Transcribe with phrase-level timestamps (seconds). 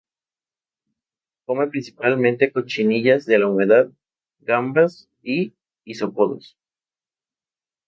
[1.45, 3.91] Come principalmente cochinillas de la humedad,
[4.39, 5.53] gambas y
[5.85, 6.57] isópodos.